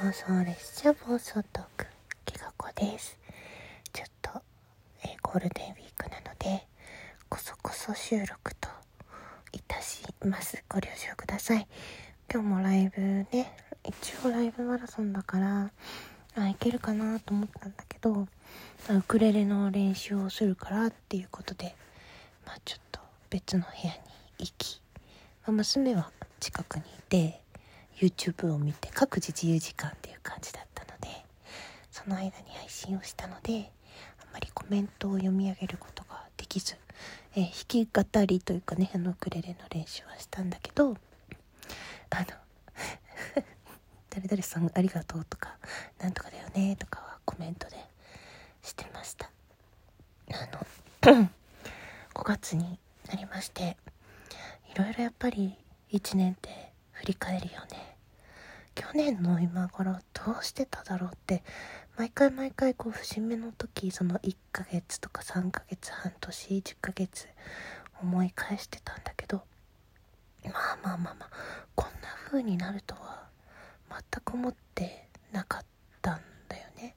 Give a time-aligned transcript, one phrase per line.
[0.00, 1.86] 妄想列車暴走トーク
[2.24, 3.18] きがこです。
[3.92, 4.30] ちょっと、
[5.02, 6.64] えー、ゴールデンウィークなので
[7.28, 8.68] こそこそ収録と
[9.52, 10.62] いたします。
[10.68, 11.66] ご了承ください。
[12.32, 15.72] 今日もライブね一応ライブマラソンだから
[16.36, 18.28] あいけるかなと思ったんだけど
[18.90, 21.74] ウクレレの練習をするからっていうことで
[22.46, 23.98] まあちょっと別の部屋に
[24.38, 24.80] 行き、
[25.44, 27.40] まあ、娘は近くにいて
[28.00, 31.08] YouTube を見て各自自由時間っていう感じだったので
[31.90, 33.72] その間に配信をしたので
[34.22, 36.76] あんまりコメントを読み上げることができず、
[37.34, 40.96] えー、弾き語りというかねあのウクレレの練習はしたんだけど
[42.10, 42.26] あの
[44.10, 45.56] 誰々さんありがとうとか
[45.98, 47.76] なんとかだよねとかはコメントで
[48.62, 49.30] してました。
[50.30, 50.46] あ
[51.10, 51.28] の
[52.14, 53.76] 5月になりまして
[54.72, 55.56] いろいろやっぱり
[55.90, 56.67] 1年って
[56.98, 57.96] 振り返るよね。
[58.74, 61.42] 去年の今頃どうしてただろうって
[61.96, 67.26] 毎回毎回こう節目の時その1ヶ月とか3ヶ月半年10ヶ月
[68.00, 69.42] 思い返してたんだけど
[70.44, 71.30] まあまあまあまあ
[71.74, 73.24] こんな風になるとは
[73.90, 75.62] 全く思ってなかっ
[76.00, 76.94] たんだよね。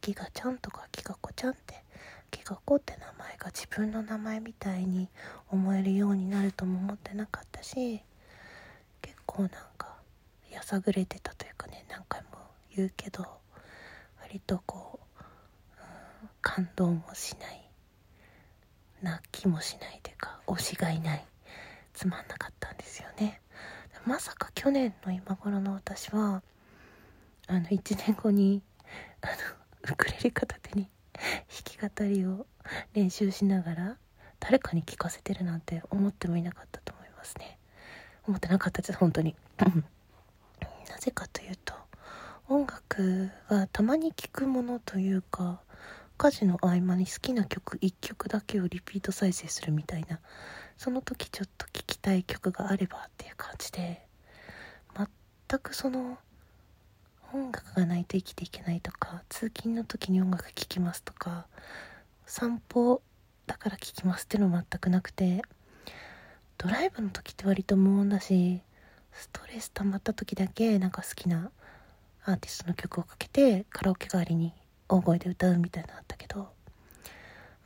[0.00, 1.84] ギガちゃんとかギガ子ちゃんって
[2.30, 5.08] ギガ子って名前が自分の名前みたいに
[5.50, 8.02] 思えるようになるとも思ってなかったし
[9.34, 9.96] 構なんか
[10.52, 12.28] やさぐれてたというかね何回も
[12.76, 13.26] 言うけど
[14.22, 15.20] 割とこう、
[15.80, 17.68] うん、感動もしない
[19.02, 21.24] 泣きもしないというか推しがいない
[21.92, 23.40] つまんなかったんですよね。
[24.06, 26.42] まさか去年の今頃の私は
[27.46, 28.62] あの1年後に
[29.20, 32.46] あのウクレレ片手に弾き語りを
[32.94, 33.96] 練習しながら
[34.40, 37.58] 誰かに聞かせてるなんて思ってもいなかったと思いますね。
[38.26, 39.34] 思ってなかったです本当に。
[39.58, 41.74] なぜかというと
[42.48, 45.60] 音楽はたまに聴くものというか
[46.16, 50.20] 家事の合間に好きな曲1曲だけをリピート再生するみたいな
[50.76, 54.06] その時ちょっと聴きたい曲があればっていう感じで
[55.48, 56.18] 全くその
[57.32, 61.46] 音楽がないと生きていけないとか通勤の時に音楽聴きますとか
[62.26, 63.02] 散歩
[63.46, 65.42] だから聴きますっていうの全くなくて
[66.58, 68.60] ドライブの時って割と無音だし
[69.12, 71.50] ストレス溜まった時だけなんか好きな
[72.24, 74.52] アーティストの曲をかけてカラオケ代わりに
[74.88, 76.46] 大声で歌うみたいなのあったけど、ま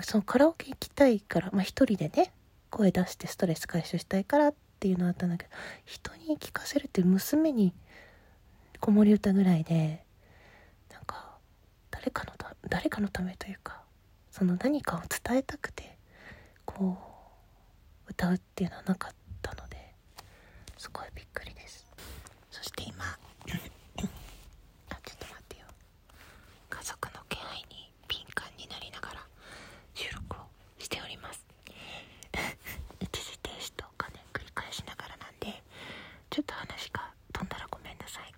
[0.00, 2.32] あ、そのカラオケ行きたいからまあ一人でね
[2.70, 5.50] 声出してストレス解消したいからっていうのあったんだけど
[5.84, 7.72] 人に聞かせるって娘に
[8.80, 10.04] 子守歌ぐらいで
[10.92, 11.36] なんか
[11.90, 12.32] 誰かの
[12.68, 13.82] 誰かのためというか
[14.30, 15.96] その何かを伝えたくて
[16.64, 17.11] こう
[18.12, 19.76] 歌うっていうのはなかったので
[20.76, 21.86] すごいびっくりです。
[22.50, 23.58] そして今あちょっ
[25.18, 25.64] と待ってよ。
[26.68, 29.20] 家族の気配に敏感になりながら
[29.94, 30.40] 収録を
[30.78, 31.46] しております。
[33.00, 35.62] 一時停止とかね繰り返しながらなんで
[36.28, 38.34] ちょっと話が飛んだらごめんなさい。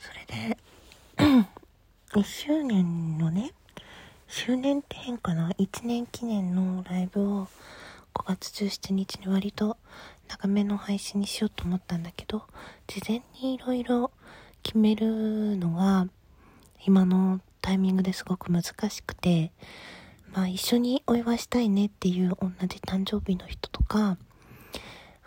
[0.00, 0.58] それで
[2.10, 3.05] 1周年のね
[4.46, 7.48] 周年って変かな？1年記念のライブを
[8.14, 9.76] 5月17日に割と
[10.28, 12.44] 長めの配信にしようと思ったんだけど
[12.86, 14.12] 事前にいろいろ
[14.62, 16.06] 決めるのが
[16.86, 19.50] 今のタイミングですごく難しくて
[20.32, 24.16] まあ一緒にお祝いしたいねっていう同じ誕生日の人とか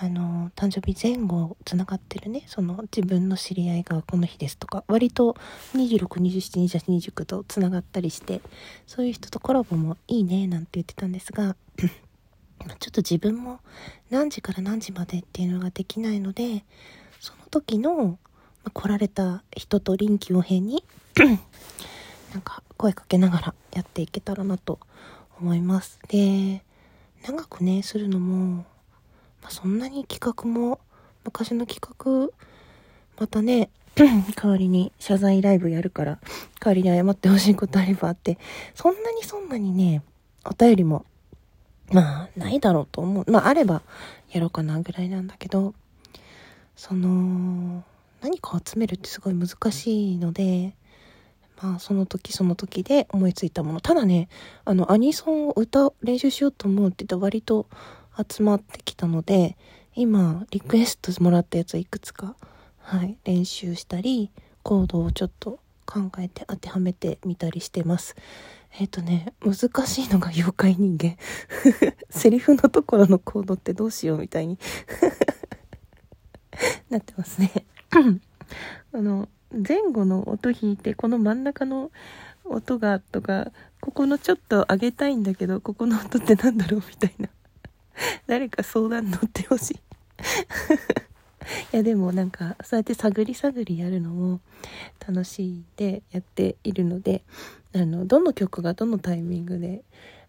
[0.00, 2.44] あの誕生日前後つながってるね。
[2.46, 4.84] その自分の知り合いがこの日ですとか。
[4.88, 5.36] 割と
[5.74, 8.40] 26272829とつながったりして。
[8.86, 11.56] そういう人とコラボもいいねなんて言ってたんですが。
[12.78, 13.58] ちょっと自分も
[14.10, 16.64] 何時から何時までっていうのができないので、
[17.20, 18.18] その時の、
[18.64, 20.84] ま、来られた人と臨機応変に
[22.32, 24.78] なんか声かけながらやっていけたらなと
[25.40, 25.98] 思います。
[26.08, 26.62] で、
[27.26, 28.64] 長くね、するのも、
[29.42, 30.80] まあ、そんなに企画も、
[31.24, 32.34] 昔の企画、
[33.18, 36.18] またね、 代わりに謝罪ライブやるから、
[36.60, 38.38] 代わりに謝ってほしいことあればあって、
[38.74, 40.02] そんなにそんなにね、
[40.44, 41.04] お便りも
[41.92, 43.30] まあ、ないだろうと思う。
[43.30, 43.82] まあ、あれば
[44.30, 45.74] やろうかなぐらいなんだけど、
[46.74, 47.84] その、
[48.22, 50.74] 何か集めるってすごい難しいので、
[51.60, 53.80] まあ、その時その時で思いついたもの。
[53.80, 54.28] ただね、
[54.64, 57.66] あの、アニソンを歌、練習しようと思うって言ったら割と
[58.28, 59.56] 集まってきたので、
[59.94, 62.36] 今、リクエストもらったやつをいくつか、
[62.78, 64.30] はい、練習したり、
[64.62, 68.16] コードをちょっと考えて当てはめてみたりしてます。
[68.78, 69.56] えっ、ー、とね、難
[69.86, 71.16] しいのが妖怪人間。
[72.10, 74.58] セリフのところのコードってどうしようみたいに
[76.88, 77.66] なってますね。
[78.92, 81.90] あの前後の音弾いてこの真ん中の
[82.44, 87.28] 音がとかここのちょっと上げたいんだけどここの音ってなんだろうみたいな
[88.26, 89.80] 誰か相談乗ってほしい。
[91.72, 94.40] いやでもなんかそうやって探り探りやるのも
[95.06, 97.24] 楽しいでやっているので
[97.74, 99.82] あのどの曲がどのタイミングで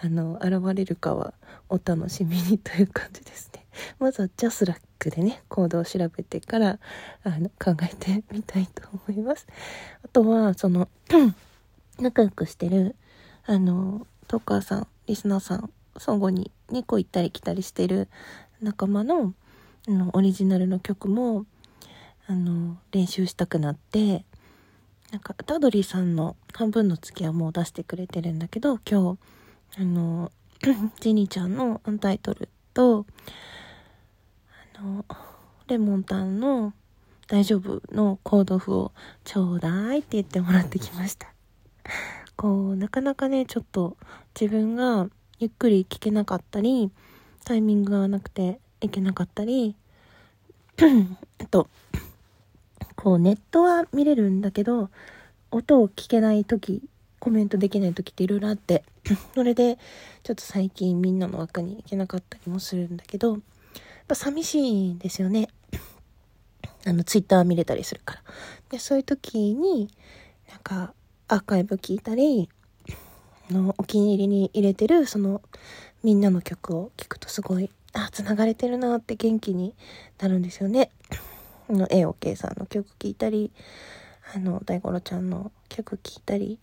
[0.00, 1.34] あの現れるかは
[1.68, 3.64] お楽しみにという感じですね。
[3.98, 6.78] まずはジャスラックでねコードを調べてから
[7.24, 9.46] あの考えてみたいと思います。
[10.04, 10.88] あとはその
[11.98, 12.96] 仲良くしてる
[13.46, 18.08] あのトーカーさんリスナーさん相互にねこ行ったり来たりしてる
[18.60, 19.34] 仲間の
[19.88, 21.46] あのオリジナルの曲も
[22.26, 24.24] あの練習したくなって
[25.10, 29.16] なんかタドリーさんの半分の月はもう出してくれてるんだけど今
[29.74, 30.30] 日あの
[31.00, 33.06] ジニーちゃんのアンタイトルと
[34.76, 35.04] あの
[35.68, 36.74] レモンタンの
[37.28, 38.92] 大丈夫のコード譜を
[39.24, 41.32] ちょうだいって言ってもらってきました。
[42.36, 43.96] こうなかなかねちょっと
[44.38, 45.08] 自分が
[45.40, 46.90] ゆっくり聴けなかったり
[47.44, 49.76] タイミングがなくていけなかったり
[51.38, 51.68] あと
[52.96, 54.90] こうネットは見れるんだけど
[55.50, 56.82] 音を聞けない時
[57.20, 58.84] コメントできない時っていろいろあって
[59.34, 59.78] それで
[60.22, 63.40] ちょっと最近みんなの枠に行けなかったりもするんだけどやっ
[64.08, 65.48] ぱ寂しいですよね。
[66.86, 68.22] あのツイッター見れたりするから。
[68.70, 69.90] でそういう時に
[70.50, 70.94] なんか
[71.28, 72.48] アーカイブ聞いたり
[73.50, 75.40] のお気に入りに入れてるその
[76.02, 79.74] みんなの曲を聴くとすごいあ、繋がれてるなって元気に
[80.18, 80.90] なるんですよね。
[81.68, 83.50] の、AOK さんの曲聴いたり、
[84.34, 86.58] あの、大五郎ちゃんの曲聴いたり、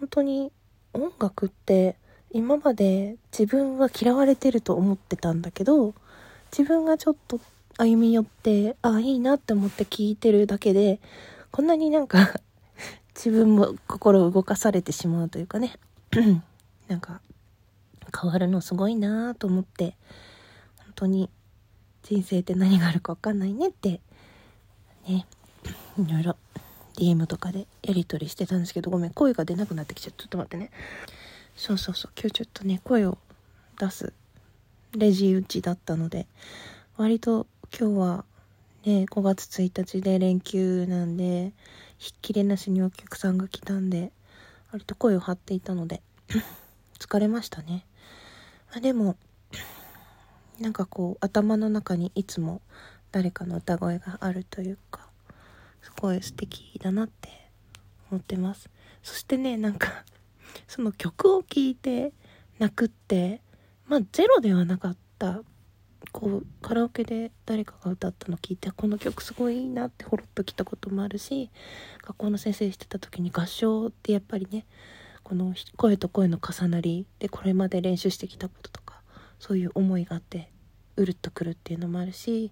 [0.00, 0.52] 本当に
[0.92, 1.96] 音楽って
[2.30, 5.94] 今まで自分は嫌われてると思ってたんだけど、
[6.50, 7.40] 自分がちょっと
[7.78, 11.00] 歩み寄ってあ、あ、いいなって思って聴いてるだけで、
[11.50, 12.34] こんなになんか
[13.14, 15.78] 自分も心動かされてしまうというかね、
[16.88, 17.20] なんか
[18.20, 19.96] 変わるのすごいなと思って
[20.78, 21.30] 本、当に
[22.02, 24.00] 人生って何があるか分かんないねって
[25.06, 25.26] ね
[25.98, 26.36] いろいろ
[26.96, 30.24] DM とかでやり取りしてたんですけどごめん声が出なくなってきちゃった。
[30.24, 30.70] ちょっと待ってね。
[31.54, 32.12] そうそうそう。
[32.16, 33.18] 今日ちょっとね声を
[33.78, 34.12] 出す
[34.96, 36.26] レジ打ちだったので
[36.96, 37.46] 割と
[37.78, 38.24] 今日は
[38.84, 41.52] ね5月1日で連休なんで
[41.98, 44.10] ひっきりなしにお客さんが来たんで
[44.72, 46.02] 割と声を張っていたので
[46.98, 47.86] 疲れましたね、
[48.70, 49.16] まあ、でも
[50.60, 52.60] なんかこう頭の中にいつも
[53.12, 55.08] 誰かの歌声があるというか
[55.82, 57.30] すごい素敵だなって
[58.10, 58.68] 思ってます。
[59.02, 60.04] そしてねなんか
[60.66, 62.12] その曲を聴いて
[62.58, 63.40] 泣くって
[63.86, 65.42] まあゼロではなかった
[66.12, 71.50] こうカラオケで誰かが歌ったの聞いてこの曲すごいいいなってほろっときたこともあるし
[72.02, 74.66] 学校の先生してた時に合唱ってやっぱりね
[75.28, 79.02] この声と声の重なりでこれまで練習してきたこととか
[79.38, 80.50] そういう思いがあって
[80.96, 82.50] うるっとくるっていうのもあるし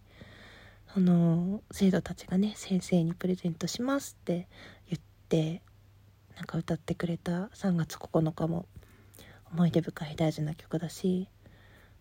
[0.95, 4.47] あの生徒たちがね先生にプレゼントしますって
[4.91, 5.63] 言って
[6.37, 8.67] なんか歌ってくれた3月9日も
[9.51, 11.31] 思い出深い大事な曲だし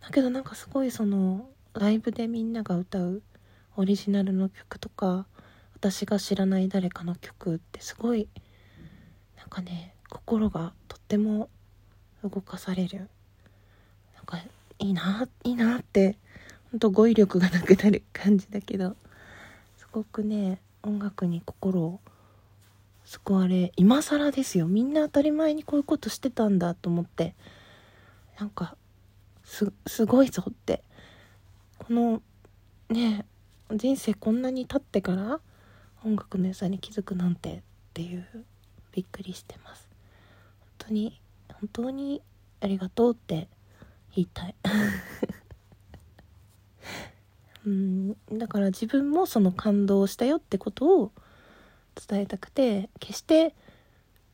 [0.01, 3.21] だけどなんかすごいそのライブでみんなが歌う
[3.77, 5.25] オリジナルの曲とか
[5.73, 8.27] 私が知らない誰かの曲ってすごい
[9.37, 11.49] なんかね心がとっても
[12.23, 13.09] 動かされる。
[14.15, 14.37] なんか
[14.79, 16.17] いいないいなって
[16.71, 18.95] ほんと語彙力がなくなる感じだけど
[19.77, 21.99] すごくね音楽に心を
[23.03, 24.67] 救われ今更ですよ。
[24.67, 27.35] みんな当たり前にこういうことしてたんだと思って
[28.39, 28.77] なんか
[29.43, 30.81] すごいぞって。
[31.77, 32.21] この
[32.89, 33.25] ね
[33.69, 35.41] 人生こんなに経ってから
[36.05, 37.61] 音楽の良さに気づくなんてっ
[37.93, 38.45] ていう
[38.93, 39.94] びっくりしてます。
[40.87, 41.19] 当に
[41.59, 42.21] 本当に
[42.61, 43.47] ありがとうって
[44.15, 44.55] 言いたい。
[47.65, 48.15] うん。
[48.31, 51.11] だから自分もその感動したよってことを
[52.07, 53.55] 伝えたくて決して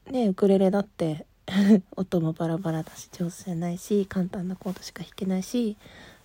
[0.10, 1.26] ねウクレレだって
[1.96, 5.78] 音もバラバラだし上手じゃないし簡単なコードしか弾けないし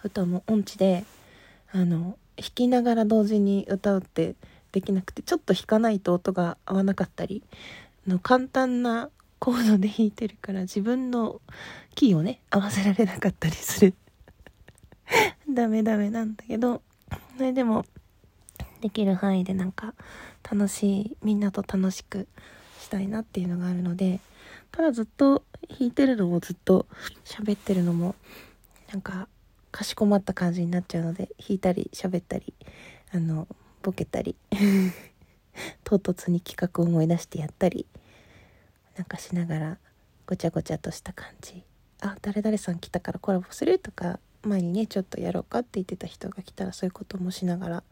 [0.03, 1.05] 歌も音痴で
[1.73, 4.35] あの弾きながら同時に歌うって
[4.73, 7.43] できなくてちょっと弾かないと音が合わなかったり
[8.07, 11.41] の簡単なコードで弾いてるから自分の
[11.95, 13.95] キーをね合わせられなかったりする。
[15.49, 16.83] ダメダメなんだけど。
[17.37, 17.85] それでも
[18.81, 19.95] できる範囲でなんか
[20.49, 22.27] 楽しいみんなと楽しく
[22.81, 24.21] したいなっていうのがあるので
[24.73, 26.87] ただずっと弾いてるのもずっと
[27.25, 28.15] 喋ってるのも
[28.91, 29.29] なんか
[29.71, 32.55] かしこまった感じになっちゃうので弾いたり喋ったり
[33.13, 33.47] あの
[33.83, 34.35] ボケたり
[35.85, 37.87] 唐突に企画を思い出してやったり
[38.97, 39.79] なんかしながら
[40.27, 41.63] ごちゃごちゃとした感じ。
[42.01, 47.83] あ誰々さん来たからコラボするとか前にねちょっとやろうかって言ってた人が来たらそういうこともしながら、は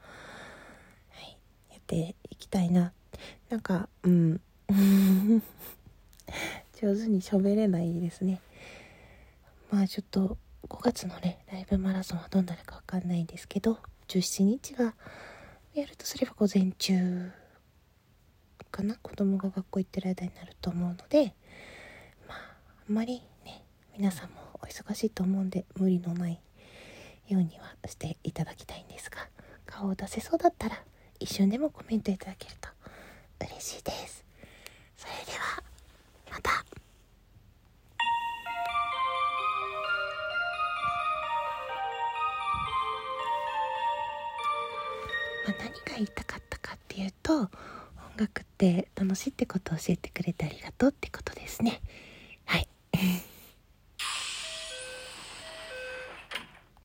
[1.21, 1.37] い、
[1.71, 2.93] やっていきたいな。
[3.49, 4.41] なんかうん。
[6.81, 8.41] 上手に喋れないですね。
[9.71, 14.95] まあちょっと5月のねライブマラソンはどうなるか分かんないんですけど17日は
[15.75, 17.31] やるとすれば午前中
[18.75, 18.97] かな？
[19.01, 21.35] 子供が学校行ってる間になると思うので
[22.27, 22.57] まあ
[22.89, 23.63] あんまりね
[23.97, 26.41] 皆さんもお忙しいと思うんで無理のない
[27.29, 29.29] ようにはしていただきたいんですが
[29.65, 30.83] 顔を出せそうだったら
[31.21, 32.69] 一瞬でもコメントいただけると
[33.41, 34.25] 嬉しいです。
[34.97, 35.63] それでは
[36.33, 36.51] また。
[45.47, 47.51] まあ、何が言いたかったかっていうと
[48.17, 51.81] 楽って楽しいってことを教えてくれてありがとうってことですね。